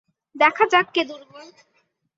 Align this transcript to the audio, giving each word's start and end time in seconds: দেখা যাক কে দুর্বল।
দেখা 0.35 0.63
যাক 0.71 0.87
কে 0.93 1.01
দুর্বল। 1.03 1.47